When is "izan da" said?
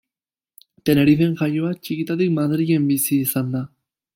3.27-3.63